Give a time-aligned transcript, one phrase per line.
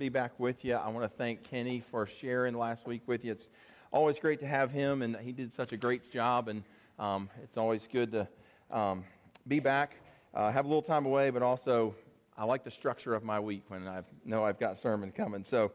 [0.00, 0.72] be back with you.
[0.72, 3.32] I want to thank Kenny for sharing last week with you.
[3.32, 3.48] It's
[3.92, 6.64] always great to have him, and he did such a great job, and
[6.98, 8.26] um, it's always good to
[8.70, 9.04] um,
[9.46, 9.96] be back,
[10.32, 11.94] uh, have a little time away, but also
[12.38, 15.44] I like the structure of my week when I know I've got sermon coming.
[15.44, 15.70] So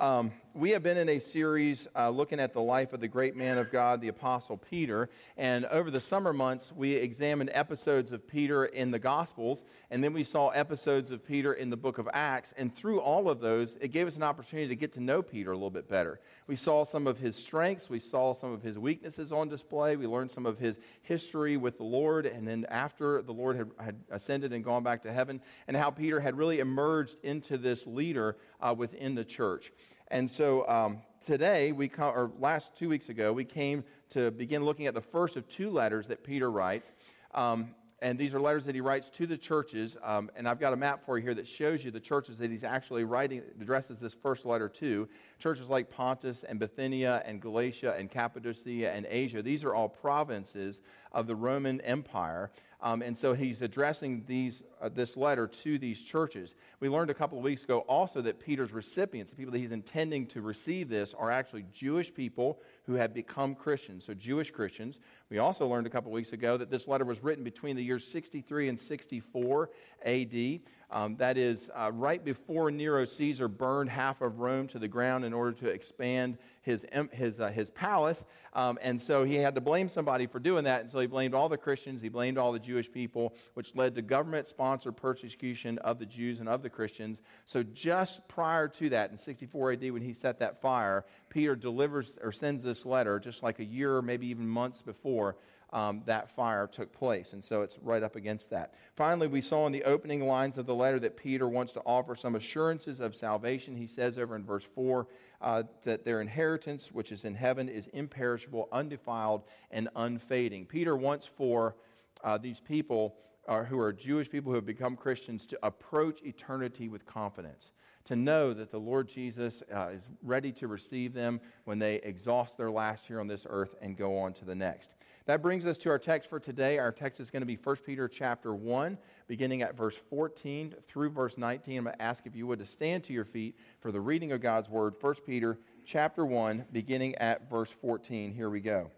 [0.00, 3.36] um, we have been in a series uh, looking at the life of the great
[3.36, 5.08] man of God, the Apostle Peter.
[5.36, 9.62] And over the summer months, we examined episodes of Peter in the Gospels,
[9.92, 12.54] and then we saw episodes of Peter in the book of Acts.
[12.56, 15.52] And through all of those, it gave us an opportunity to get to know Peter
[15.52, 16.18] a little bit better.
[16.48, 20.08] We saw some of his strengths, we saw some of his weaknesses on display, we
[20.08, 24.00] learned some of his history with the Lord, and then after the Lord had, had
[24.10, 28.38] ascended and gone back to heaven, and how Peter had really emerged into this leader
[28.60, 29.72] uh, within the church.
[30.10, 34.86] And so um, today, we or last two weeks ago, we came to begin looking
[34.86, 36.92] at the first of two letters that Peter writes.
[37.34, 39.96] Um, and these are letters that he writes to the churches.
[40.04, 42.50] Um, and I've got a map for you here that shows you the churches that
[42.50, 45.08] he's actually writing, addresses this first letter to.
[45.40, 49.42] Churches like Pontus and Bithynia and Galatia and Cappadocia and Asia.
[49.42, 50.80] These are all provinces
[51.12, 52.50] of the Roman Empire.
[52.80, 56.54] Um, and so he's addressing these, uh, this letter to these churches.
[56.78, 59.72] We learned a couple of weeks ago also that Peter's recipients, the people that he's
[59.72, 65.00] intending to receive this, are actually Jewish people who have become Christians, so Jewish Christians.
[65.28, 67.82] We also learned a couple of weeks ago that this letter was written between the
[67.82, 69.70] years 63 and 64
[70.04, 70.60] AD.
[70.90, 75.26] Um, that is uh, right before Nero Caesar burned half of Rome to the ground
[75.26, 78.24] in order to expand his, his, uh, his palace.
[78.54, 80.80] Um, and so he had to blame somebody for doing that.
[80.80, 83.94] And so he blamed all the Christians, he blamed all the Jewish people, which led
[83.96, 87.20] to government sponsored persecution of the Jews and of the Christians.
[87.44, 92.18] So just prior to that, in 64 AD, when he set that fire, Peter delivers
[92.22, 95.36] or sends this letter just like a year, maybe even months before
[95.72, 97.32] um, that fire took place.
[97.32, 98.74] And so it's right up against that.
[98.96, 102.14] Finally, we saw in the opening lines of the letter that Peter wants to offer
[102.16, 103.76] some assurances of salvation.
[103.76, 105.06] He says over in verse 4
[105.40, 110.66] uh, that their inheritance, which is in heaven, is imperishable, undefiled, and unfading.
[110.66, 111.76] Peter wants for
[112.24, 116.88] uh, these people uh, who are Jewish people who have become Christians to approach eternity
[116.88, 117.72] with confidence
[118.08, 122.56] to know that the Lord Jesus uh, is ready to receive them when they exhaust
[122.56, 124.94] their last here on this earth and go on to the next.
[125.28, 126.78] That brings us to our text for today.
[126.78, 128.96] Our text is going to be 1 Peter chapter 1,
[129.26, 131.76] beginning at verse 14 through verse 19.
[131.76, 134.32] I'm going to ask if you would to stand to your feet for the reading
[134.32, 134.94] of God's word.
[134.98, 138.32] 1 Peter chapter 1, beginning at verse 14.
[138.32, 138.90] Here we go.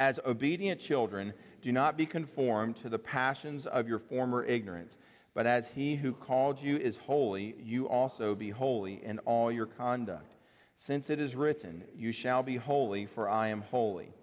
[0.00, 1.32] As obedient children,
[1.62, 4.98] do not be conformed to the passions of your former ignorance,
[5.34, 9.66] but as he who called you is holy, you also be holy in all your
[9.66, 10.34] conduct.
[10.74, 14.14] Since it is written, You shall be holy, for I am holy.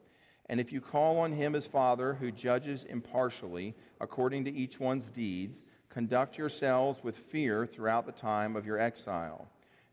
[0.52, 5.10] And if you call on him as Father, who judges impartially according to each one's
[5.10, 9.48] deeds, conduct yourselves with fear throughout the time of your exile,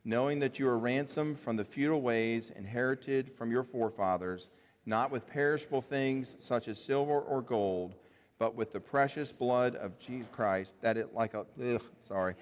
[0.05, 4.49] knowing that you are ransomed from the futile ways inherited from your forefathers,
[4.85, 7.95] not with perishable things such as silver or gold,
[8.41, 12.35] but with the precious blood of Jesus Christ, that it like a, ugh, sorry.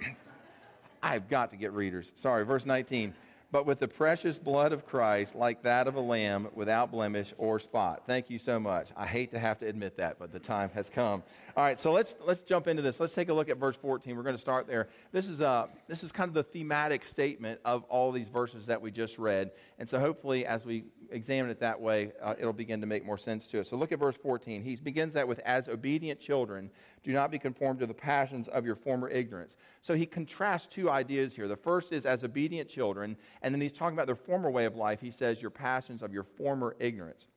[1.02, 2.12] I've got to get readers.
[2.14, 3.12] Sorry, verse 19
[3.52, 7.58] but with the precious blood of Christ, like that of a lamb without blemish or
[7.58, 8.02] spot.
[8.06, 8.88] Thank you so much.
[8.96, 11.22] I hate to have to admit that, but the time has come.
[11.56, 12.98] All right, so let's let's jump into this.
[13.00, 14.16] Let's take a look at verse 14.
[14.16, 14.88] We're going to start there.
[15.12, 18.80] This is uh this is kind of the thematic statement of all these verses that
[18.80, 22.80] we just read, and so hopefully, as we examine it that way, uh, it'll begin
[22.80, 23.68] to make more sense to us.
[23.68, 24.62] So look at verse 14.
[24.62, 26.70] He begins that with, "As obedient children,
[27.02, 30.90] do not be conformed to the passions of your former ignorance." So he contrasts two
[30.90, 31.48] ideas here.
[31.48, 34.76] The first is as obedient children, and then he's talking about their former way of
[34.76, 35.00] life.
[35.00, 37.28] He says, "Your passions of your former ignorance."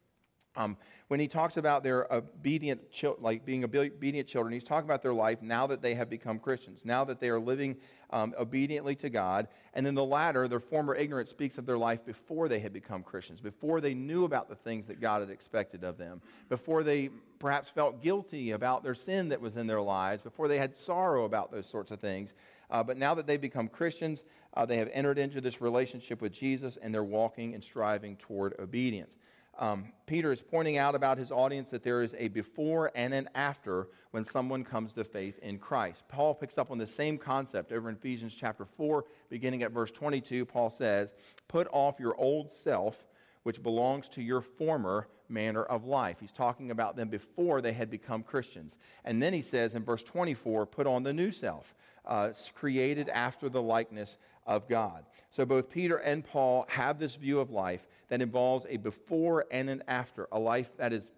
[0.55, 0.77] Um,
[1.09, 2.81] when he talks about their obedient,
[3.19, 6.85] like being obedient children, he's talking about their life now that they have become Christians,
[6.85, 7.77] now that they are living
[8.11, 9.47] um, obediently to God.
[9.73, 13.01] And then the latter, their former ignorance, speaks of their life before they had become
[13.01, 17.09] Christians, before they knew about the things that God had expected of them, before they
[17.39, 21.25] perhaps felt guilty about their sin that was in their lives, before they had sorrow
[21.25, 22.33] about those sorts of things.
[22.69, 24.23] Uh, but now that they've become Christians,
[24.55, 28.59] uh, they have entered into this relationship with Jesus and they're walking and striving toward
[28.59, 29.17] obedience.
[29.59, 33.29] Um, Peter is pointing out about his audience that there is a before and an
[33.35, 36.03] after when someone comes to faith in Christ.
[36.07, 39.91] Paul picks up on the same concept over in Ephesians chapter 4, beginning at verse
[39.91, 40.45] 22.
[40.45, 41.13] Paul says,
[41.49, 43.05] Put off your old self,
[43.49, 46.17] which belongs to your former manner of life.
[46.19, 48.77] He's talking about them before they had become Christians.
[49.05, 51.73] And then he says in verse 24, Put on the new self,
[52.05, 55.03] uh, created after the likeness of God.
[55.31, 59.67] So both Peter and Paul have this view of life that involves a before and
[59.67, 61.09] an after, a life that is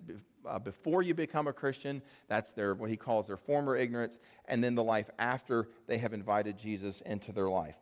[0.45, 4.63] uh, before you become a Christian, that's their what he calls their former ignorance, and
[4.63, 7.75] then the life after they have invited Jesus into their life.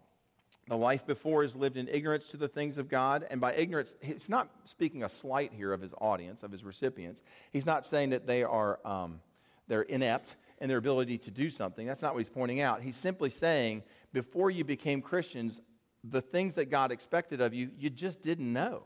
[0.69, 3.25] The life before is lived in ignorance to the things of God.
[3.31, 7.23] And by ignorance, he's not speaking a slight here of his audience, of his recipients.
[7.51, 9.19] He's not saying that they are um,
[9.67, 11.87] they're inept in their ability to do something.
[11.87, 12.81] That's not what he's pointing out.
[12.81, 13.83] He's simply saying,
[14.13, 15.59] before you became Christians,
[16.03, 18.83] the things that God expected of you, you just didn't know.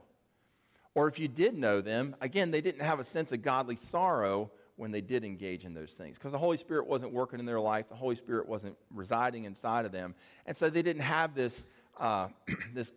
[0.95, 4.51] Or if you did know them, again, they didn't have a sense of godly sorrow
[4.75, 7.59] when they did engage in those things because the Holy Spirit wasn't working in their
[7.59, 10.15] life, the Holy Spirit wasn't residing inside of them.
[10.45, 11.65] And so they didn't have this,
[11.99, 12.29] uh,
[12.73, 12.91] this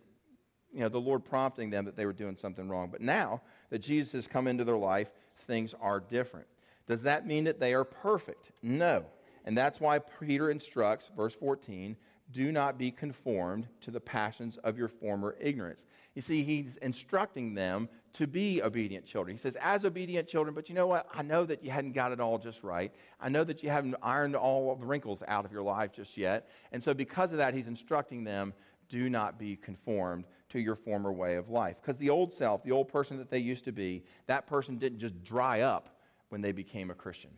[0.73, 2.89] you know, the Lord prompting them that they were doing something wrong.
[2.91, 5.09] But now that Jesus has come into their life,
[5.47, 6.47] things are different.
[6.87, 8.51] Does that mean that they are perfect?
[8.61, 9.05] No.
[9.45, 11.95] And that's why Peter instructs, verse 14,
[12.31, 15.85] do not be conformed to the passions of your former ignorance.
[16.13, 19.35] You see, he's instructing them to be obedient children.
[19.35, 21.07] He says, as obedient children, but you know what?
[21.13, 22.91] I know that you hadn't got it all just right.
[23.21, 26.49] I know that you haven't ironed all the wrinkles out of your life just yet.
[26.71, 28.53] And so, because of that, he's instructing them
[28.89, 31.77] do not be conformed to your former way of life.
[31.81, 34.99] Because the old self, the old person that they used to be, that person didn't
[34.99, 35.97] just dry up
[36.29, 37.31] when they became a Christian.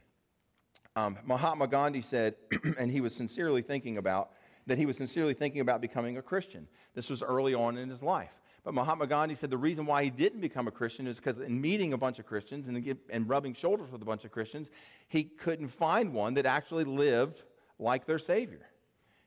[0.95, 2.35] Um, Mahatma Gandhi said,
[2.77, 4.31] and he was sincerely thinking about,
[4.67, 6.67] that he was sincerely thinking about becoming a Christian.
[6.93, 8.31] This was early on in his life.
[8.63, 11.59] But Mahatma Gandhi said the reason why he didn't become a Christian is because in
[11.59, 14.69] meeting a bunch of Christians and, and rubbing shoulders with a bunch of Christians,
[15.07, 17.43] he couldn't find one that actually lived
[17.79, 18.67] like their Savior.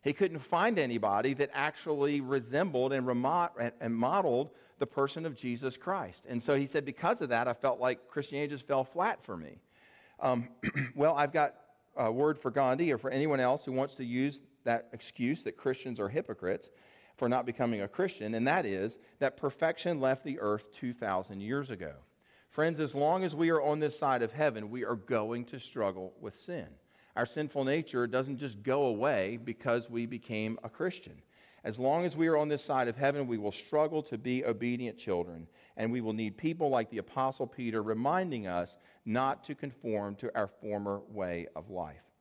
[0.02, 3.08] He couldn't find anybody that actually resembled and,
[3.80, 6.26] and modeled the person of Jesus Christ.
[6.28, 9.36] And so he said, because of that, I felt like Christianity just fell flat for
[9.36, 9.60] me.
[10.18, 10.48] Um,
[10.94, 11.54] well, I've got
[11.96, 15.56] a word for Gandhi or for anyone else who wants to use that excuse that
[15.56, 16.70] Christians are hypocrites
[17.16, 21.70] for not becoming a Christian, and that is that perfection left the earth 2,000 years
[21.70, 21.92] ago.
[22.48, 25.58] Friends, as long as we are on this side of heaven, we are going to
[25.58, 26.66] struggle with sin.
[27.16, 31.20] Our sinful nature doesn't just go away because we became a Christian.
[31.64, 34.44] As long as we are on this side of heaven, we will struggle to be
[34.44, 39.54] obedient children, and we will need people like the Apostle Peter reminding us not to
[39.54, 42.11] conform to our former way of life.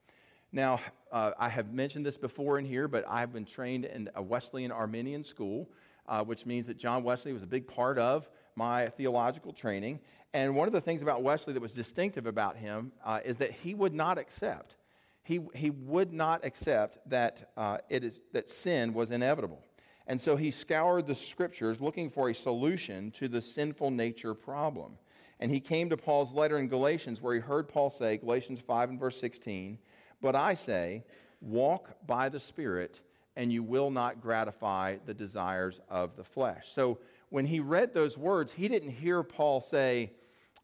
[0.51, 0.79] Now,
[1.11, 4.71] uh, I have mentioned this before in here, but I've been trained in a Wesleyan
[4.71, 5.69] Arminian school,
[6.07, 9.99] uh, which means that John Wesley was a big part of my theological training.
[10.33, 13.51] And one of the things about Wesley that was distinctive about him uh, is that
[13.51, 14.75] he would not accept
[15.23, 19.63] he, he would not accept that, uh, it is, that sin was inevitable.
[20.07, 24.97] And so he scoured the scriptures looking for a solution to the sinful nature problem.
[25.39, 28.89] And he came to Paul's letter in Galatians where he heard Paul say, Galatians 5
[28.89, 29.77] and verse 16,
[30.21, 31.03] But I say,
[31.41, 33.01] walk by the Spirit,
[33.35, 36.67] and you will not gratify the desires of the flesh.
[36.71, 40.11] So when he read those words, he didn't hear Paul say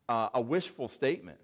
[0.09, 1.39] uh, a wishful statement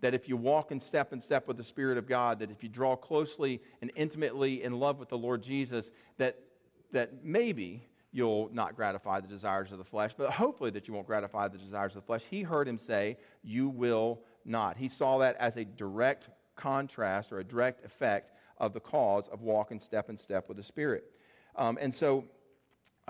[0.00, 2.62] that if you walk in step in step with the Spirit of God, that if
[2.62, 6.38] you draw closely and intimately in love with the Lord Jesus, that,
[6.92, 11.06] that maybe you'll not gratify the desires of the flesh, but hopefully that you won't
[11.06, 12.22] gratify the desires of the flesh.
[12.28, 14.76] He heard him say, You will not.
[14.76, 19.42] He saw that as a direct contrast or a direct effect of the cause of
[19.42, 21.04] walking step in step with the Spirit.
[21.56, 22.24] Um, and so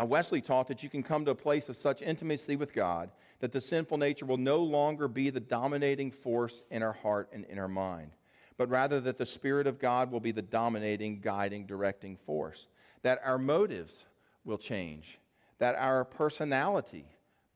[0.01, 3.11] uh, Wesley taught that you can come to a place of such intimacy with God
[3.41, 7.45] that the sinful nature will no longer be the dominating force in our heart and
[7.45, 8.13] in our mind,
[8.57, 12.69] but rather that the Spirit of God will be the dominating, guiding, directing force.
[13.03, 14.05] That our motives
[14.45, 15.19] will change,
[15.59, 17.05] that our personality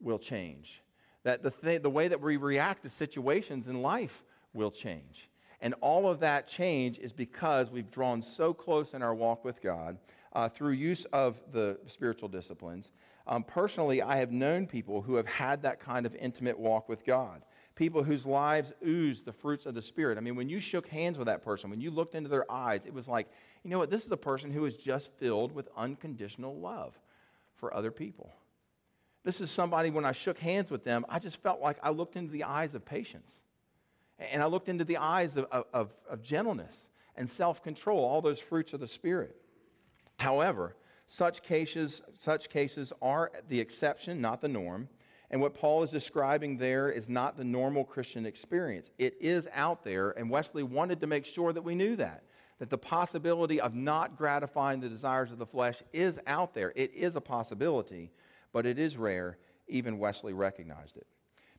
[0.00, 0.82] will change,
[1.22, 5.27] that the, th- the way that we react to situations in life will change.
[5.60, 9.60] And all of that change is because we've drawn so close in our walk with
[9.60, 9.98] God
[10.32, 12.92] uh, through use of the spiritual disciplines
[13.28, 17.04] um, personally, I have known people who have had that kind of intimate walk with
[17.04, 17.42] God.
[17.74, 20.16] People whose lives ooze the fruits of the Spirit.
[20.16, 22.86] I mean, when you shook hands with that person, when you looked into their eyes,
[22.86, 23.28] it was like,
[23.62, 23.90] you know what?
[23.90, 26.98] This is a person who is just filled with unconditional love
[27.56, 28.32] for other people.
[29.24, 32.16] This is somebody, when I shook hands with them, I just felt like I looked
[32.16, 33.38] into the eyes of patience.
[34.18, 38.40] And I looked into the eyes of, of, of gentleness and self control, all those
[38.40, 39.36] fruits of the Spirit.
[40.18, 44.88] However, such cases, such cases are the exception, not the norm.
[45.30, 48.90] And what Paul is describing there is not the normal Christian experience.
[48.98, 52.24] It is out there, and Wesley wanted to make sure that we knew that.
[52.58, 56.72] That the possibility of not gratifying the desires of the flesh is out there.
[56.74, 58.10] It is a possibility,
[58.52, 59.38] but it is rare.
[59.68, 61.06] Even Wesley recognized it.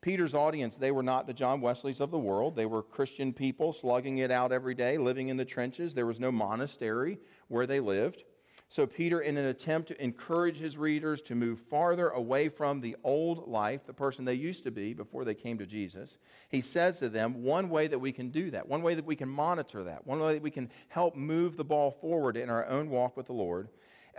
[0.02, 2.56] Peter's audience, they were not the John Wesleys of the world.
[2.56, 5.94] They were Christian people slugging it out every day, living in the trenches.
[5.94, 8.24] There was no monastery where they lived.
[8.72, 12.96] So, Peter, in an attempt to encourage his readers to move farther away from the
[13.04, 17.00] old life, the person they used to be before they came to Jesus, he says
[17.00, 19.84] to them one way that we can do that, one way that we can monitor
[19.84, 23.18] that, one way that we can help move the ball forward in our own walk
[23.18, 23.70] with the Lord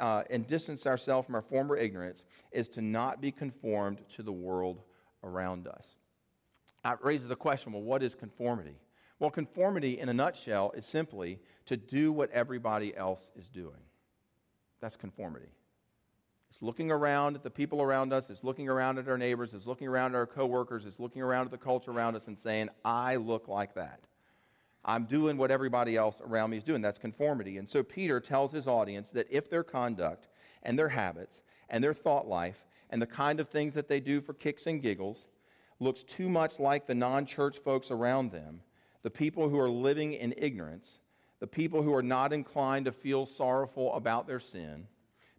[0.01, 4.33] uh, and distance ourselves from our former ignorance is to not be conformed to the
[4.33, 4.83] world
[5.23, 5.85] around us.
[6.85, 8.77] That raises a question well, what is conformity?
[9.19, 13.83] Well, conformity in a nutshell is simply to do what everybody else is doing.
[14.81, 15.53] That's conformity.
[16.49, 19.67] It's looking around at the people around us, it's looking around at our neighbors, it's
[19.67, 22.71] looking around at our coworkers, it's looking around at the culture around us and saying,
[22.85, 24.01] I look like that.
[24.85, 26.81] I'm doing what everybody else around me is doing.
[26.81, 27.59] That's conformity.
[27.59, 30.29] And so Peter tells his audience that if their conduct
[30.63, 34.21] and their habits and their thought life and the kind of things that they do
[34.21, 35.27] for kicks and giggles
[35.79, 38.61] looks too much like the non church folks around them,
[39.03, 40.99] the people who are living in ignorance,
[41.39, 44.87] the people who are not inclined to feel sorrowful about their sin,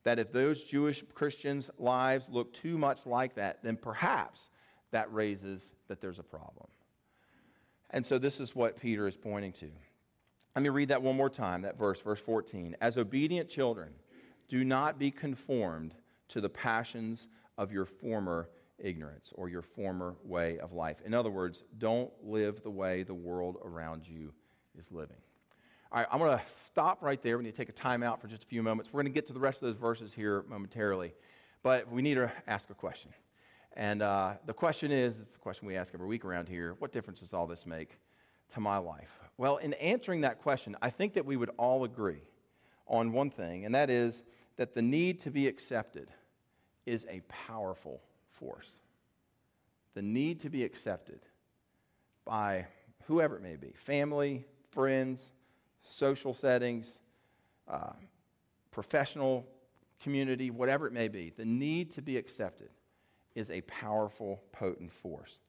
[0.03, 4.49] that if those Jewish Christians' lives look too much like that, then perhaps
[4.89, 6.67] that raises that there's a problem.
[7.91, 9.69] And so this is what Peter is pointing to.
[10.55, 12.75] Let me read that one more time, that verse, verse 14.
[12.81, 13.89] As obedient children,
[14.49, 15.93] do not be conformed
[16.29, 17.27] to the passions
[17.57, 20.97] of your former ignorance or your former way of life.
[21.05, 24.33] In other words, don't live the way the world around you
[24.77, 25.17] is living.
[25.91, 27.37] All right, I'm going to stop right there.
[27.37, 28.93] We need to take a time out for just a few moments.
[28.93, 31.13] We're going to get to the rest of those verses here momentarily,
[31.63, 33.11] but we need to ask a question.
[33.73, 36.91] And uh, the question is it's the question we ask every week around here what
[36.91, 37.97] difference does all this make
[38.53, 39.19] to my life?
[39.37, 42.21] Well, in answering that question, I think that we would all agree
[42.87, 44.23] on one thing, and that is
[44.57, 46.09] that the need to be accepted
[46.85, 48.69] is a powerful force.
[49.93, 51.19] The need to be accepted
[52.25, 52.65] by
[53.05, 55.31] whoever it may be family, friends,
[55.83, 56.97] social settings,
[57.67, 57.93] uh,
[58.71, 59.45] professional
[60.01, 61.31] community, whatever it may be.
[61.35, 62.69] The need to be accepted
[63.35, 65.39] is a powerful, potent force.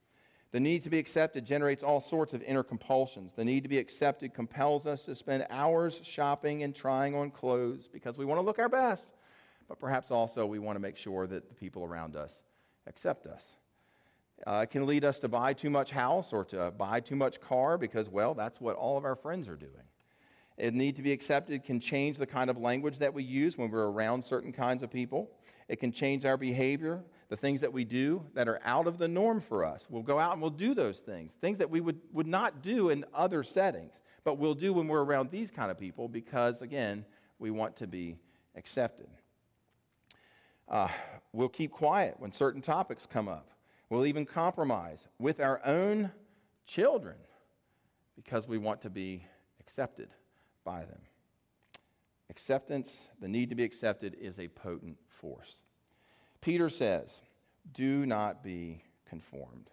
[0.52, 3.32] The need to be accepted generates all sorts of inner compulsions.
[3.32, 7.88] The need to be accepted compels us to spend hours shopping and trying on clothes
[7.88, 9.14] because we want to look our best,
[9.68, 12.40] but perhaps also we want to make sure that the people around us
[12.86, 13.56] accept us.
[14.46, 17.40] Uh, it can lead us to buy too much house or to buy too much
[17.40, 19.72] car because, well, that's what all of our friends are doing.
[20.58, 23.70] It need to be accepted can change the kind of language that we use when
[23.70, 25.30] we're around certain kinds of people.
[25.68, 29.08] It can change our behavior, the things that we do that are out of the
[29.08, 29.86] norm for us.
[29.88, 32.90] We'll go out and we'll do those things, things that we would, would not do
[32.90, 37.04] in other settings, but we'll do when we're around these kind of people because, again,
[37.38, 38.16] we want to be
[38.54, 39.08] accepted.
[40.72, 40.88] Uh,
[41.34, 43.50] we'll keep quiet when certain topics come up.
[43.90, 46.10] We'll even compromise with our own
[46.66, 47.16] children
[48.16, 49.26] because we want to be
[49.60, 50.08] accepted
[50.64, 51.00] by them.
[52.30, 55.60] Acceptance, the need to be accepted, is a potent force.
[56.40, 57.20] Peter says,
[57.74, 59.68] Do not be conformed.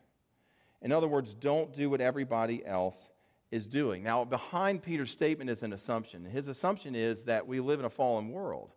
[0.82, 2.98] In other words, don't do what everybody else
[3.52, 4.04] is doing.
[4.04, 6.26] Now, behind Peter's statement is an assumption.
[6.26, 8.74] His assumption is that we live in a fallen world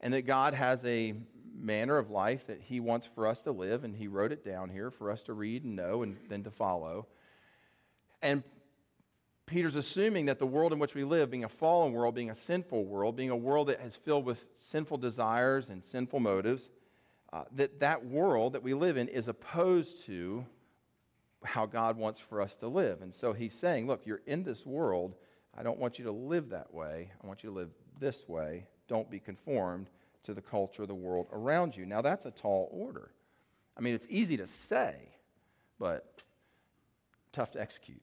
[0.00, 1.14] and that God has a
[1.60, 4.70] manner of life that he wants for us to live, and he wrote it down
[4.70, 7.06] here for us to read and know and then to follow.
[8.22, 8.42] And
[9.46, 12.34] Peter's assuming that the world in which we live, being a fallen world, being a
[12.34, 16.68] sinful world, being a world that is filled with sinful desires and sinful motives,
[17.32, 20.44] uh, that that world that we live in is opposed to
[21.42, 23.02] how God wants for us to live.
[23.02, 25.14] And so he's saying, look, you're in this world.
[25.56, 27.10] I don't want you to live that way.
[27.22, 28.66] I want you to live this way.
[28.88, 29.88] Don't be conformed
[30.24, 31.86] to the culture of the world around you.
[31.86, 33.10] Now, that's a tall order.
[33.76, 34.94] I mean, it's easy to say,
[35.78, 36.20] but
[37.32, 38.02] tough to execute.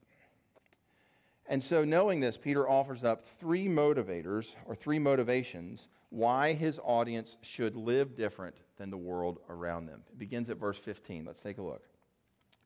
[1.46, 7.36] And so, knowing this, Peter offers up three motivators or three motivations why his audience
[7.42, 10.02] should live different than the world around them.
[10.10, 11.24] It begins at verse 15.
[11.24, 11.82] Let's take a look.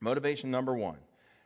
[0.00, 0.99] Motivation number one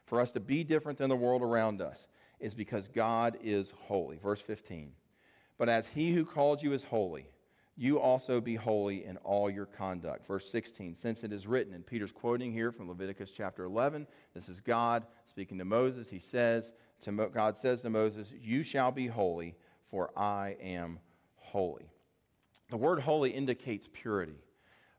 [0.07, 2.07] for us to be different than the world around us
[2.41, 4.19] is because God is holy.
[4.19, 4.93] Verse 15.
[5.59, 7.27] But as he who called you is holy,
[7.77, 10.27] you also be holy in all your conduct.
[10.27, 14.07] Verse 16, since it is written, and Peter's quoting here from Leviticus chapter 11.
[14.35, 16.09] This is God speaking to Moses.
[16.09, 19.57] He says, to God says to Moses, You shall be holy,
[19.91, 20.99] for I am
[21.37, 21.91] holy.
[22.71, 24.41] The word holy indicates purity,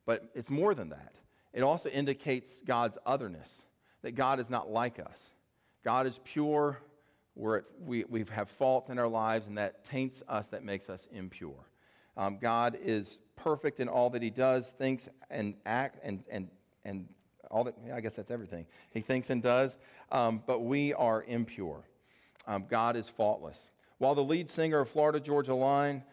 [0.06, 1.16] but it's more than that.
[1.54, 3.64] It also indicates God's otherness,
[4.04, 5.32] that God is not like us.
[5.84, 6.80] God is pure,
[7.36, 11.08] we we, we have faults in our lives, and that taints us, that makes us
[11.12, 11.66] impure.
[12.18, 16.50] Um, God is perfect in all that he does, thinks, and act, and, and,
[16.84, 17.08] and
[17.52, 18.66] all that, yeah, I guess that's everything.
[18.92, 19.78] He thinks and does,
[20.12, 21.84] um, but we are impure.
[22.48, 23.70] Um, God is faultless.
[24.00, 26.04] While the lead singer of Florida Georgia Line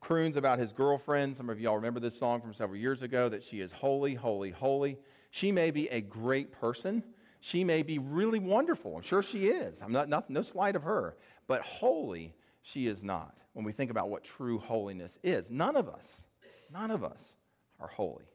[0.00, 3.42] croons about his girlfriend, some of y'all remember this song from several years ago, that
[3.42, 4.98] she is holy, holy, holy.
[5.30, 7.02] She may be a great person.
[7.40, 8.96] She may be really wonderful.
[8.96, 9.80] I'm sure she is.
[9.80, 11.16] I'm not, not no slight of her.
[11.46, 13.36] But holy, she is not.
[13.56, 15.50] When we think about what true holiness is.
[15.50, 16.26] None of us,
[16.70, 17.32] none of us
[17.80, 18.26] are holy.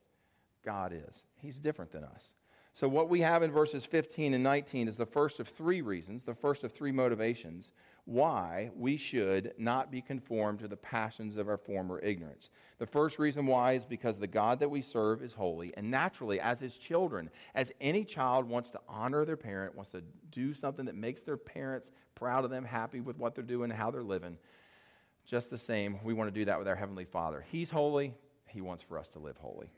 [0.65, 1.27] God is.
[1.35, 2.33] He's different than us.
[2.73, 6.23] So, what we have in verses 15 and 19 is the first of three reasons,
[6.23, 7.71] the first of three motivations
[8.05, 12.49] why we should not be conformed to the passions of our former ignorance.
[12.79, 16.39] The first reason why is because the God that we serve is holy, and naturally,
[16.39, 20.01] as his children, as any child wants to honor their parent, wants to
[20.31, 23.91] do something that makes their parents proud of them, happy with what they're doing, how
[23.91, 24.35] they're living,
[25.25, 27.45] just the same, we want to do that with our Heavenly Father.
[27.51, 28.13] He's holy,
[28.47, 29.69] He wants for us to live holy.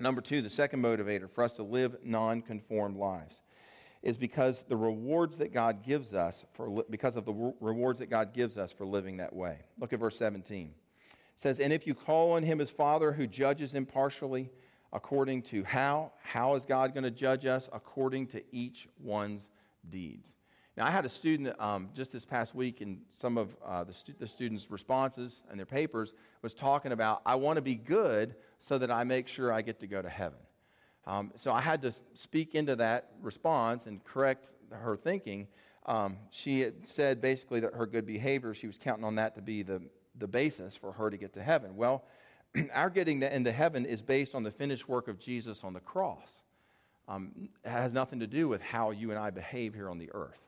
[0.00, 3.40] Number two, the second motivator for us to live non conformed lives
[4.02, 8.34] is because the rewards that God gives us for because of the rewards that God
[8.34, 9.58] gives us for living that way.
[9.78, 10.74] Look at verse 17.
[11.08, 14.50] It says, "And if you call on him as Father who judges impartially
[14.92, 19.48] according to how how is God going to judge us according to each one's
[19.88, 20.34] deeds?"
[20.76, 23.94] Now, I had a student um, just this past week, and some of uh, the,
[23.94, 28.34] stu- the students' responses and their papers was talking about, I want to be good
[28.58, 30.38] so that I make sure I get to go to heaven.
[31.06, 35.46] Um, so I had to speak into that response and correct her thinking.
[35.86, 39.42] Um, she had said basically that her good behavior, she was counting on that to
[39.42, 39.80] be the,
[40.18, 41.76] the basis for her to get to heaven.
[41.76, 42.04] Well,
[42.74, 45.80] our getting to, into heaven is based on the finished work of Jesus on the
[45.80, 46.42] cross.
[47.06, 50.10] Um, it has nothing to do with how you and I behave here on the
[50.14, 50.40] earth.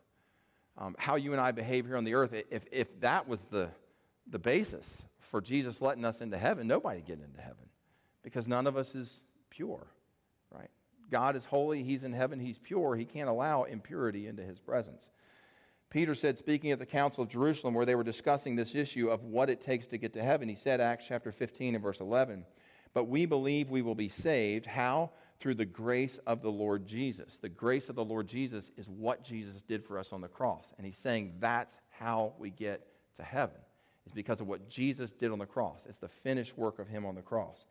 [0.79, 3.69] Um, how you and I behave here on the earth, if, if that was the,
[4.31, 4.85] the basis
[5.19, 7.65] for Jesus letting us into heaven, nobody getting into heaven
[8.23, 9.87] because none of us is pure
[10.51, 10.71] right?
[11.11, 12.97] God is holy, He's in heaven, He's pure.
[12.97, 15.09] He can't allow impurity into His presence.
[15.89, 19.23] Peter said, speaking at the Council of Jerusalem, where they were discussing this issue of
[19.23, 22.45] what it takes to get to heaven, he said, Acts chapter 15 and verse 11,
[22.93, 24.67] But we believe we will be saved.
[24.67, 25.11] How?
[25.39, 27.39] Through the grace of the Lord Jesus.
[27.39, 30.65] The grace of the Lord Jesus is what Jesus did for us on the cross.
[30.79, 33.59] And he's saying that's how we get to heaven,
[34.07, 35.85] is because of what Jesus did on the cross.
[35.89, 37.65] It's the finished work of him on the cross,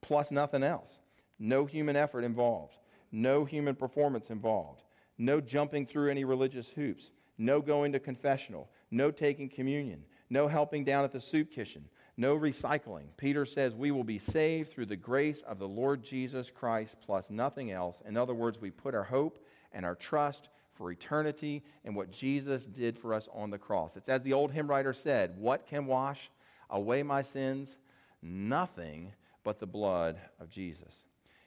[0.00, 0.98] plus nothing else.
[1.38, 2.74] No human effort involved.
[3.10, 4.82] No human performance involved.
[5.18, 7.10] No jumping through any religious hoops.
[7.36, 8.68] No going to confessional.
[8.90, 10.04] No taking communion.
[10.30, 11.84] No helping down at the soup kitchen.
[12.16, 13.06] No recycling.
[13.16, 17.30] Peter says we will be saved through the grace of the Lord Jesus Christ plus
[17.30, 18.02] nothing else.
[18.06, 19.38] In other words, we put our hope
[19.72, 23.96] and our trust for eternity in what Jesus did for us on the cross.
[23.96, 26.30] It's as the old hymn writer said What can wash
[26.68, 27.76] away my sins?
[28.22, 30.94] Nothing but the blood of Jesus.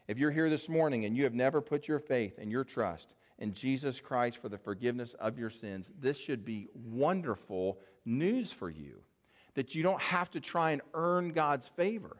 [0.08, 3.14] If you're here this morning and you have never put your faith and your trust
[3.40, 8.70] in Jesus Christ for the forgiveness of your sins, this should be wonderful news for
[8.70, 8.96] you.
[9.56, 12.18] That you don't have to try and earn God's favor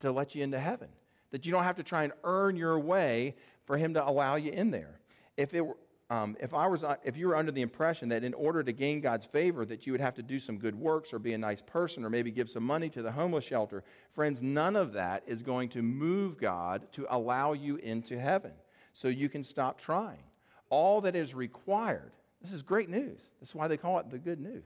[0.00, 0.88] to let you into heaven.
[1.30, 4.50] That you don't have to try and earn your way for Him to allow you
[4.52, 4.98] in there.
[5.36, 5.76] If it were,
[6.10, 8.72] um, if I was, uh, if you were under the impression that in order to
[8.72, 11.38] gain God's favor, that you would have to do some good works or be a
[11.38, 15.22] nice person or maybe give some money to the homeless shelter, friends, none of that
[15.26, 18.52] is going to move God to allow you into heaven.
[18.94, 20.22] So you can stop trying.
[20.70, 22.12] All that is required.
[22.40, 23.20] This is great news.
[23.40, 24.64] That's why they call it the good news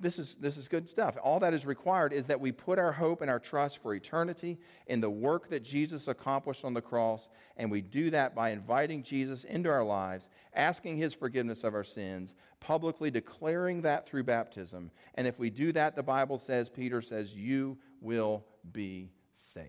[0.00, 1.16] this is, this is good stuff.
[1.22, 4.58] All that is required is that we put our hope and our trust for eternity
[4.86, 9.02] in the work that Jesus accomplished on the cross, and we do that by inviting
[9.02, 14.90] Jesus into our lives, asking his forgiveness of our sins, publicly declaring that through baptism.
[15.14, 19.10] And if we do that, the Bible says, Peter says, you will be
[19.52, 19.68] saved.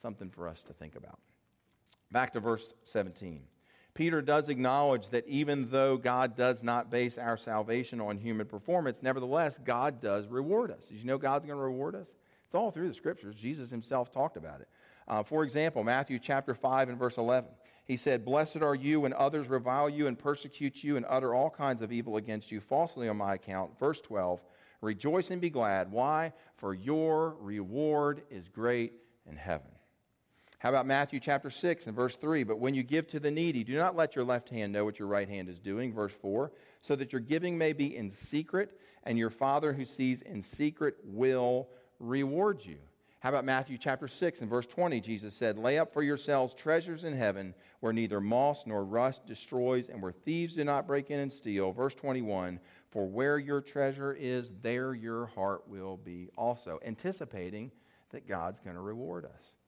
[0.00, 1.18] Something for us to think about.
[2.10, 3.42] Back to verse 17.
[3.94, 9.02] Peter does acknowledge that even though God does not base our salvation on human performance,
[9.02, 10.86] nevertheless, God does reward us.
[10.86, 12.14] Did you know God's going to reward us?
[12.46, 13.34] It's all through the scriptures.
[13.34, 14.68] Jesus himself talked about it.
[15.08, 17.50] Uh, for example, Matthew chapter 5 and verse 11.
[17.84, 21.50] He said, Blessed are you when others revile you and persecute you and utter all
[21.50, 23.76] kinds of evil against you falsely on my account.
[23.78, 24.40] Verse 12.
[24.80, 25.90] Rejoice and be glad.
[25.90, 26.32] Why?
[26.56, 28.92] For your reward is great
[29.28, 29.70] in heaven.
[30.60, 32.44] How about Matthew chapter 6 and verse 3?
[32.44, 34.98] But when you give to the needy, do not let your left hand know what
[34.98, 35.90] your right hand is doing.
[35.90, 40.20] Verse 4 So that your giving may be in secret, and your Father who sees
[40.20, 42.76] in secret will reward you.
[43.20, 45.00] How about Matthew chapter 6 and verse 20?
[45.00, 49.88] Jesus said, Lay up for yourselves treasures in heaven where neither moss nor rust destroys
[49.88, 51.72] and where thieves do not break in and steal.
[51.72, 56.78] Verse 21 For where your treasure is, there your heart will be also.
[56.84, 57.70] Anticipating
[58.10, 59.59] that God's going to reward us.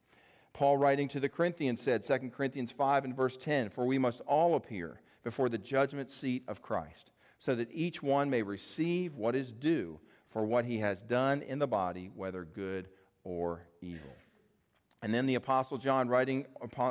[0.53, 4.21] Paul, writing to the Corinthians, said, 2 Corinthians 5 and verse 10 For we must
[4.21, 9.35] all appear before the judgment seat of Christ, so that each one may receive what
[9.35, 12.89] is due for what he has done in the body, whether good
[13.23, 14.11] or evil.
[15.03, 16.45] And then the Apostle John, writing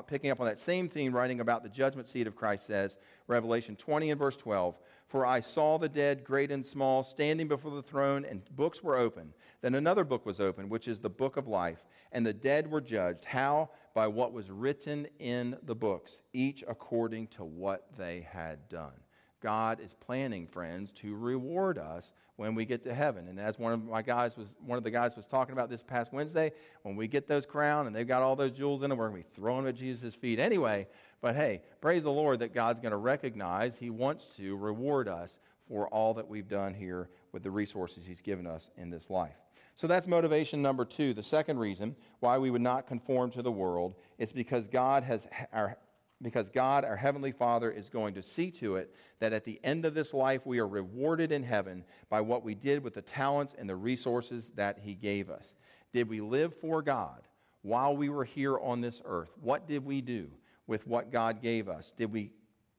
[0.07, 3.75] picking up on that same theme, writing about the judgment seat of Christ, says, Revelation
[3.75, 7.83] 20 and verse 12, For I saw the dead, great and small, standing before the
[7.83, 9.33] throne, and books were open.
[9.63, 11.87] Then another book was opened, which is the book of life.
[12.13, 13.25] And the dead were judged.
[13.25, 13.71] How?
[13.95, 18.93] By what was written in the books, each according to what they had done.
[19.41, 23.29] God is planning, friends, to reward us when we get to heaven.
[23.29, 25.83] And as one of my guys was, one of the guys was talking about this
[25.83, 28.99] past Wednesday, when we get those crown and they've got all those jewels in them,
[28.99, 30.87] we're going to be throwing them at Jesus' feet anyway.
[31.21, 35.37] But hey, praise the Lord that God's going to recognize He wants to reward us
[35.69, 39.37] for all that we've done here with the resources He's given us in this life.
[39.77, 41.15] So that's motivation number two.
[41.15, 45.27] The second reason why we would not conform to the world is because God has
[45.53, 45.77] our
[46.23, 49.85] because God, our Heavenly Father, is going to see to it that at the end
[49.85, 53.55] of this life we are rewarded in heaven by what we did with the talents
[53.59, 55.55] and the resources that He gave us.
[55.93, 57.23] Did we live for God
[57.63, 59.31] while we were here on this earth?
[59.41, 60.29] What did we do
[60.67, 61.93] with what God gave us?
[61.93, 62.33] Did we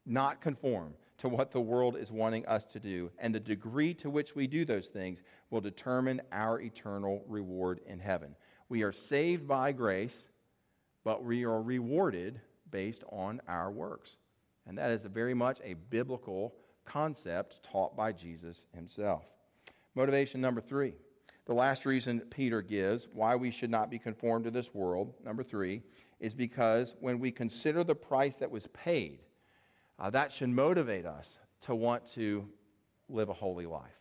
[0.05, 3.11] not conform to what the world is wanting us to do?
[3.19, 7.99] And the degree to which we do those things will determine our eternal reward in
[7.99, 8.35] heaven.
[8.69, 10.27] We are saved by grace,
[11.03, 12.39] but we are rewarded
[12.73, 14.17] based on our works.
[14.67, 19.23] And that is very much a biblical concept taught by Jesus himself.
[19.95, 20.95] Motivation number three.
[21.45, 25.43] The last reason Peter gives why we should not be conformed to this world, number
[25.43, 25.83] three,
[26.19, 29.19] is because when we consider the price that was paid,
[29.99, 31.29] uh, that should motivate us
[31.61, 32.47] to want to
[33.09, 33.99] live a holy life.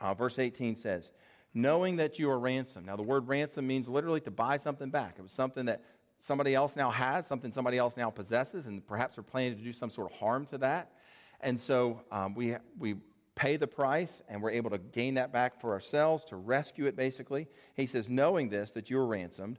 [0.00, 1.10] Uh, verse 18 says,
[1.54, 2.86] Knowing that you are ransomed.
[2.86, 5.14] Now, the word ransom means literally to buy something back.
[5.18, 5.82] It was something that
[6.18, 9.72] somebody else now has, something somebody else now possesses, and perhaps are planning to do
[9.72, 10.92] some sort of harm to that.
[11.40, 12.96] And so um, we, we
[13.38, 16.96] pay the price and we're able to gain that back for ourselves, to rescue it
[16.96, 17.46] basically.
[17.74, 19.58] He says, knowing this, that you are ransomed,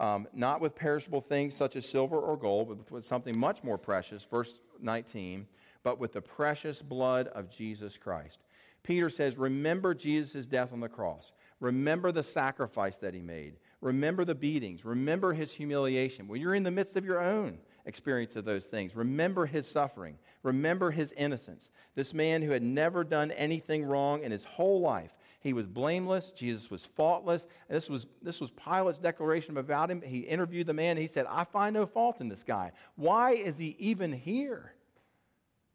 [0.00, 3.78] um, not with perishable things such as silver or gold, but with something much more
[3.78, 5.46] precious, verse 19,
[5.84, 8.40] but with the precious blood of Jesus Christ.
[8.82, 11.32] Peter says, Remember Jesus' death on the cross.
[11.60, 13.56] Remember the sacrifice that he made.
[13.80, 14.84] Remember the beatings.
[14.84, 16.28] Remember his humiliation.
[16.28, 20.18] When you're in the midst of your own experience of those things, remember his suffering.
[20.42, 21.70] Remember his innocence.
[21.94, 25.16] This man who had never done anything wrong in his whole life.
[25.40, 26.32] He was blameless.
[26.32, 27.46] Jesus was faultless.
[27.70, 30.02] This was, this was Pilate's declaration about him.
[30.02, 30.98] He interviewed the man.
[30.98, 32.72] he said, I find no fault in this guy.
[32.96, 34.74] Why is he even here?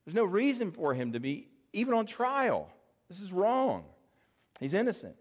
[0.05, 2.69] There's no reason for him to be even on trial.
[3.09, 3.85] This is wrong.
[4.59, 5.15] He's innocent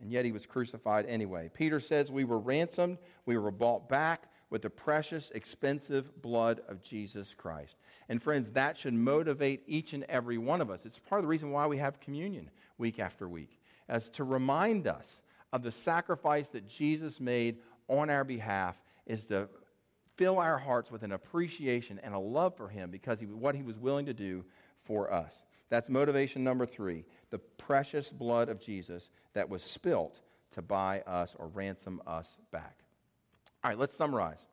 [0.00, 1.50] and yet he was crucified anyway.
[1.52, 6.82] Peter says we were ransomed, we were bought back with the precious, expensive blood of
[6.82, 7.76] Jesus Christ.
[8.08, 10.84] And friends, that should motivate each and every one of us.
[10.84, 14.86] It's part of the reason why we have communion week after week, as to remind
[14.86, 17.58] us of the sacrifice that Jesus made
[17.88, 19.48] on our behalf, is to
[20.16, 23.62] fill our hearts with an appreciation and a love for him because of what he
[23.62, 24.44] was willing to do
[24.84, 25.44] for us.
[25.70, 31.34] That's motivation number three the precious blood of Jesus that was spilt to buy us
[31.38, 32.80] or ransom us back.
[33.62, 34.46] All right, let's summarize.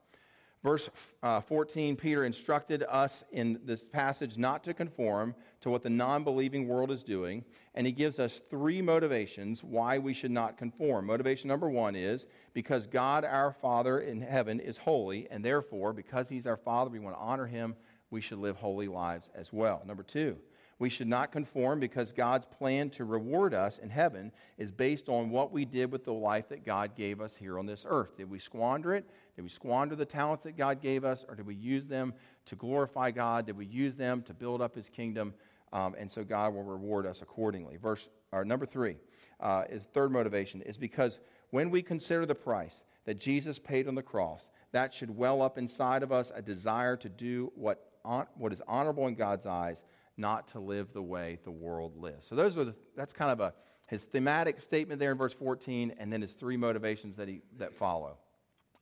[0.63, 0.89] Verse
[1.23, 6.23] uh, 14, Peter instructed us in this passage not to conform to what the non
[6.23, 11.05] believing world is doing, and he gives us three motivations why we should not conform.
[11.05, 16.27] Motivation number one is because God, our Father in heaven, is holy, and therefore, because
[16.27, 17.75] he's our Father, we want to honor him,
[18.09, 19.83] we should live holy lives as well.
[19.85, 20.37] Number two,
[20.79, 25.31] we should not conform because God's plan to reward us in heaven is based on
[25.31, 28.15] what we did with the life that God gave us here on this earth.
[28.15, 29.09] Did we squander it?
[29.35, 31.25] Did we squander the talents that God gave us?
[31.27, 32.13] Or did we use them
[32.45, 33.47] to glorify God?
[33.47, 35.33] Did we use them to build up his kingdom?
[35.73, 37.77] Um, and so God will reward us accordingly.
[37.77, 38.97] Verse or number three
[39.39, 43.95] uh, is third motivation is because when we consider the price that Jesus paid on
[43.95, 48.27] the cross, that should well up inside of us a desire to do what, on,
[48.35, 49.83] what is honorable in God's eyes
[50.17, 52.25] not to live the way the world lives.
[52.27, 53.53] So those are the, that's kind of a
[53.87, 57.73] his thematic statement there in verse 14, and then his three motivations that he that
[57.73, 58.17] follow.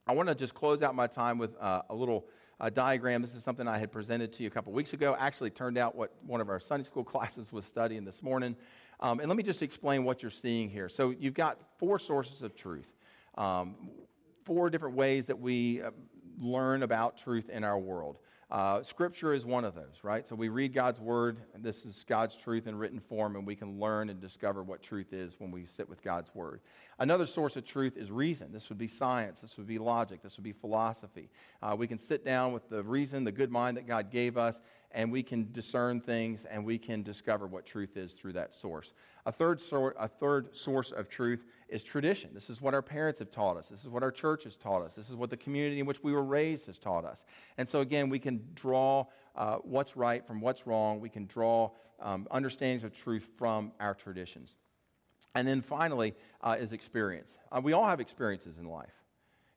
[0.06, 2.26] I want to just close out my time with uh, a little
[2.60, 3.22] uh, diagram.
[3.22, 5.16] This is something I had presented to you a couple weeks ago.
[5.18, 8.56] Actually, turned out what one of our Sunday school classes was studying this morning.
[9.00, 10.88] Um, and let me just explain what you're seeing here.
[10.88, 12.88] So you've got four sources of truth,
[13.36, 13.76] um,
[14.44, 15.90] four different ways that we uh,
[16.38, 18.18] learn about truth in our world.
[18.48, 20.24] Uh, scripture is one of those, right?
[20.24, 23.80] So we read God's word, this is God's truth in written form, and we can
[23.80, 26.60] learn and discover what truth is when we sit with God's word.
[27.00, 28.52] Another source of truth is reason.
[28.52, 31.28] This would be science, this would be logic, this would be philosophy.
[31.60, 34.60] Uh, we can sit down with the reason, the good mind that God gave us,
[34.96, 38.94] and we can discern things and we can discover what truth is through that source.
[39.26, 42.30] A third, sor- a third source of truth is tradition.
[42.32, 43.68] This is what our parents have taught us.
[43.68, 44.94] This is what our church has taught us.
[44.94, 47.26] This is what the community in which we were raised has taught us.
[47.58, 49.04] And so, again, we can draw
[49.36, 50.98] uh, what's right from what's wrong.
[50.98, 54.56] We can draw um, understandings of truth from our traditions.
[55.34, 57.36] And then finally uh, is experience.
[57.52, 58.94] Uh, we all have experiences in life.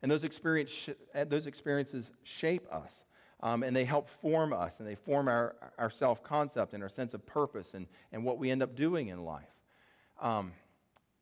[0.02, 3.06] And those, experience sh- uh, those experiences shape us.
[3.42, 6.90] Um, and they help form us, and they form our, our self concept and our
[6.90, 9.48] sense of purpose and, and what we end up doing in life.
[10.22, 10.52] Um,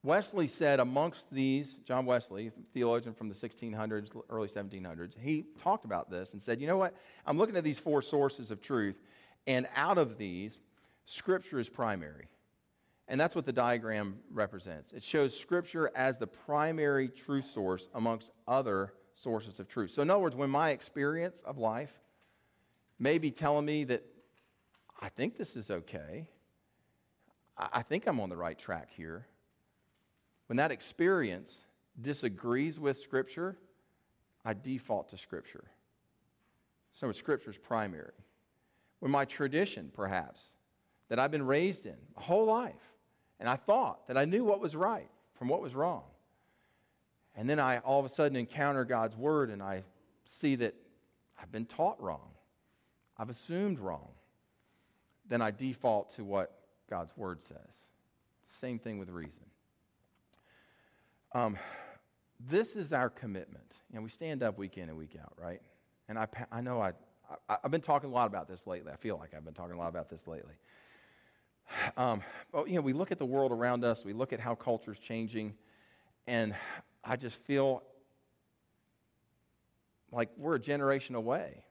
[0.03, 6.09] Wesley said, amongst these, John Wesley, theologian from the 1600s, early 1700s, he talked about
[6.09, 6.95] this and said, You know what?
[7.25, 8.95] I'm looking at these four sources of truth,
[9.45, 10.59] and out of these,
[11.05, 12.27] Scripture is primary.
[13.07, 14.91] And that's what the diagram represents.
[14.91, 19.91] It shows Scripture as the primary truth source amongst other sources of truth.
[19.91, 21.93] So, in other words, when my experience of life
[22.99, 24.03] may be telling me that
[24.99, 26.27] I think this is okay,
[27.57, 29.25] I think I'm on the right track here.
[30.47, 31.63] When that experience
[31.99, 33.57] disagrees with Scripture,
[34.45, 35.65] I default to Scripture.
[36.93, 38.13] So, Scripture is primary.
[38.99, 40.41] When my tradition, perhaps,
[41.09, 42.73] that I've been raised in a whole life,
[43.39, 46.03] and I thought that I knew what was right from what was wrong,
[47.35, 49.83] and then I all of a sudden encounter God's Word and I
[50.25, 50.73] see that
[51.39, 52.29] I've been taught wrong,
[53.19, 54.09] I've assumed wrong,
[55.27, 57.57] then I default to what God's Word says.
[58.59, 59.33] Same thing with reason.
[61.33, 61.57] Um,
[62.49, 63.75] this is our commitment.
[63.91, 65.61] You know, we stand up week in and week out, right?
[66.07, 66.93] And I, I know I,
[67.49, 68.91] I, have been talking a lot about this lately.
[68.91, 70.53] I feel like I've been talking a lot about this lately.
[71.97, 74.55] Um, but, you know, we look at the world around us, we look at how
[74.55, 75.53] culture is changing,
[76.25, 76.55] and
[77.03, 77.83] I just feel
[80.11, 81.63] like we're a generation away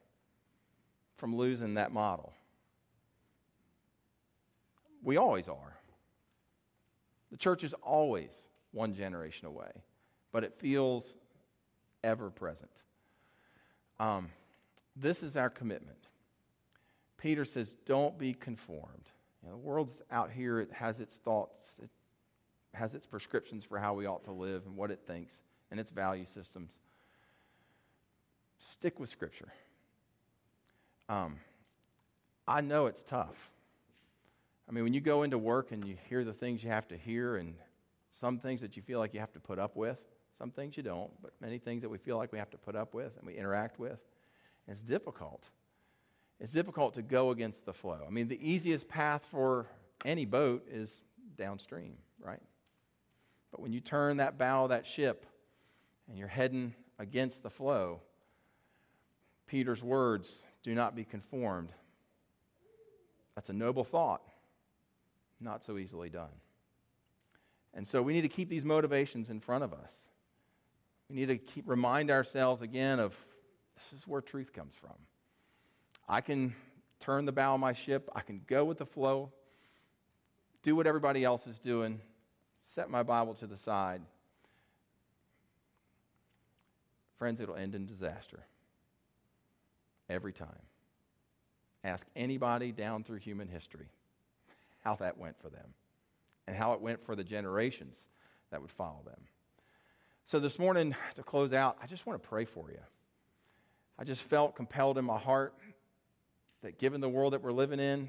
[1.17, 2.33] from losing that model.
[5.03, 5.77] We always are.
[7.31, 8.31] The church is always
[8.73, 9.71] one generation away,
[10.33, 11.15] but it feels
[12.05, 12.71] ever present.
[13.99, 14.29] Um,
[14.95, 15.99] this is our commitment.
[17.19, 19.07] Peter says, Don't be conformed.
[19.43, 21.91] You know, the world's out here, it has its thoughts, it
[22.75, 25.33] has its prescriptions for how we ought to live and what it thinks
[25.71, 26.71] and its value systems.
[28.59, 29.53] Stick with Scripture.
[31.09, 31.37] Um,
[32.49, 33.37] I know it's tough.
[34.69, 36.97] I mean, when you go into work and you hear the things you have to
[36.97, 37.55] hear, and
[38.21, 39.99] some things that you feel like you have to put up with,
[40.37, 42.75] some things you don't, but many things that we feel like we have to put
[42.75, 43.99] up with and we interact with,
[44.69, 45.45] it's difficult.
[46.41, 48.01] It's difficult to go against the flow.
[48.07, 49.67] I mean, the easiest path for
[50.05, 51.01] any boat is
[51.37, 52.43] downstream, right?
[53.51, 55.25] But when you turn that bow of that ship
[56.09, 58.01] and you're heading against the flow,
[59.47, 61.71] Peter's words, do not be conformed.
[63.37, 64.21] That's a noble thought
[65.41, 66.33] not so easily done.
[67.73, 69.93] And so we need to keep these motivations in front of us.
[71.09, 73.15] We need to keep, remind ourselves again of
[73.77, 74.97] this is where truth comes from.
[76.09, 76.53] I can
[76.99, 79.31] turn the bow of my ship, I can go with the flow,
[80.65, 82.01] do what everybody else is doing,
[82.75, 84.01] set my Bible to the side.
[87.19, 88.41] Friends, it'll end in disaster.
[90.09, 90.49] Every time.
[91.85, 93.89] Ask anybody down through human history
[94.83, 95.75] how that went for them
[96.47, 97.99] and how it went for the generations
[98.51, 99.21] that would follow them.
[100.27, 102.81] So, this morning, to close out, I just want to pray for you.
[103.99, 105.55] I just felt compelled in my heart
[106.63, 108.09] that given the world that we're living in,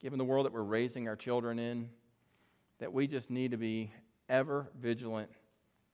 [0.00, 1.88] given the world that we're raising our children in,
[2.78, 3.90] that we just need to be
[4.28, 5.30] ever vigilant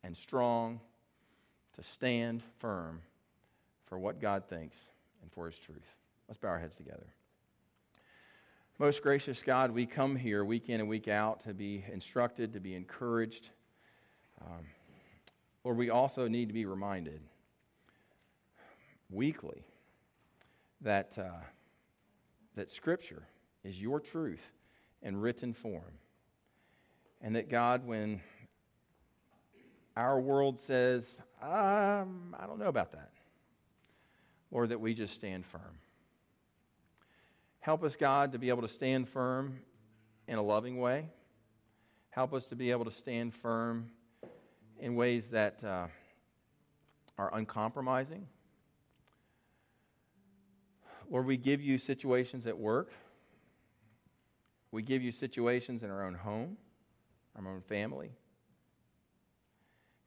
[0.03, 0.81] and strong
[1.77, 3.01] to stand firm
[3.87, 4.77] for what God thinks
[5.23, 5.95] and for His truth.
[6.29, 7.07] Let's bow our heads together.
[8.79, 12.61] Most gracious God, we come here week in and week out to be instructed, to
[12.61, 13.51] be encouraged.
[14.41, 14.67] Um,
[15.65, 17.21] Lord, we also need to be reminded
[19.11, 19.65] weekly
[20.81, 21.43] that, uh,
[22.55, 23.25] that Scripture
[23.65, 24.53] is your truth
[25.03, 25.99] in written form.
[27.21, 28.21] And that, God, when
[29.97, 33.11] our world says, um, I don't know about that,
[34.51, 35.79] Lord, that we just stand firm.
[37.61, 39.61] Help us, God, to be able to stand firm
[40.27, 41.07] in a loving way.
[42.11, 43.91] Help us to be able to stand firm
[44.81, 45.87] in ways that uh,
[47.19, 48.27] are uncompromising.
[51.11, 52.93] Lord, we give you situations at work.
[54.71, 56.57] We give you situations in our own home,
[57.37, 58.11] our own family.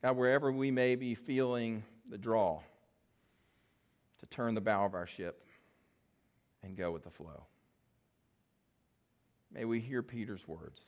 [0.02, 2.62] God, wherever we may be feeling the draw
[4.22, 5.44] to turn the bow of our ship,
[6.64, 7.46] and go with the flow.
[9.54, 10.82] May we hear Peter's words.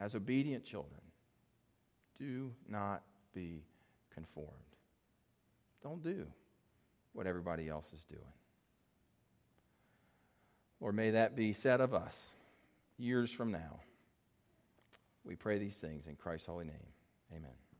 [0.00, 1.00] As obedient children,
[2.18, 3.02] do not
[3.34, 3.62] be
[4.14, 4.50] conformed.
[5.82, 6.26] Don't do
[7.12, 8.22] what everybody else is doing.
[10.80, 12.16] Lord, may that be said of us
[12.98, 13.80] years from now.
[15.24, 16.86] We pray these things in Christ's holy name.
[17.32, 17.71] Amen.